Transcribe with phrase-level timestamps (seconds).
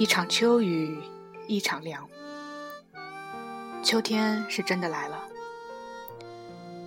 [0.00, 0.98] 一场秋雨
[1.46, 2.08] 一场凉，
[3.82, 5.22] 秋天是真的来了。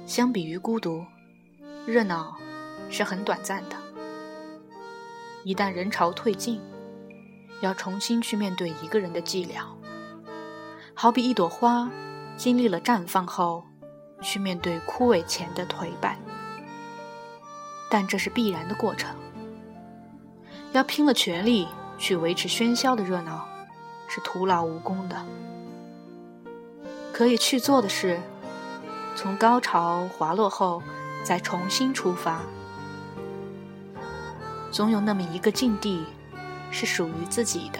[0.08, 1.06] 相比于孤独，
[1.86, 2.36] 热闹
[2.90, 3.76] 是很短暂的。
[5.44, 6.60] 一旦人潮退尽，
[7.62, 9.62] 要重新去面对一个人的寂寥，
[10.96, 11.88] 好比一朵花
[12.36, 13.64] 经历了绽放后，
[14.24, 16.18] 去面对枯萎前的颓败。
[17.92, 19.16] 但这是必然的过程，
[20.72, 21.68] 要拼了全力。
[21.98, 23.48] 去维持喧嚣的热闹，
[24.08, 25.26] 是徒劳无功的。
[27.12, 28.20] 可以去做的是，
[29.16, 30.82] 从高潮滑落后
[31.24, 32.42] 再重新出发。
[34.72, 36.04] 总有那么一个境地，
[36.72, 37.80] 是属于自己的。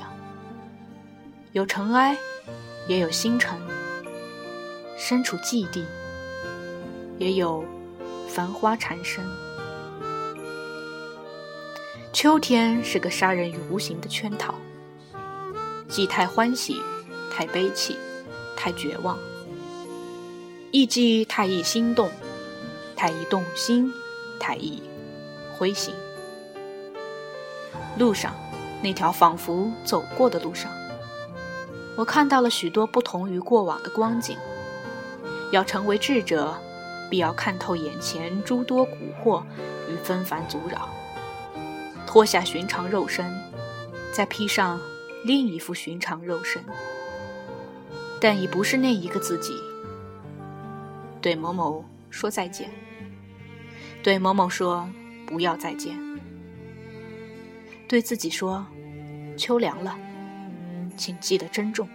[1.52, 2.16] 有尘埃，
[2.88, 3.58] 也有星辰；
[4.98, 5.86] 身处寂地，
[7.18, 7.66] 也有
[8.28, 9.26] 繁花缠身。
[12.12, 14.54] 秋天是个杀人于无形的圈套，
[15.90, 16.80] 既太欢喜，
[17.32, 17.98] 太悲戚，
[18.56, 19.18] 太绝望；
[20.72, 22.10] 亦既太易心动，
[22.96, 23.92] 太易动心，
[24.40, 24.82] 太易
[25.58, 25.94] 灰心。
[27.98, 28.34] 路上，
[28.82, 30.72] 那条仿佛走过的路上，
[31.96, 34.38] 我看到了许多不同于过往的光景。
[35.52, 36.56] 要成为智者，
[37.10, 39.44] 必要看透眼前诸多蛊惑
[39.88, 40.90] 与纷繁阻扰。
[42.14, 43.26] 脱下寻常肉身，
[44.12, 44.80] 再披上
[45.26, 46.64] 另一副寻常肉身，
[48.22, 49.56] 但已不是那一个自己。
[51.20, 52.70] 对某某说再见，
[54.04, 54.88] 对某某说
[55.26, 55.98] 不要再见，
[57.88, 58.64] 对自己说
[59.36, 59.98] 秋凉了，
[60.96, 61.90] 请记得珍重。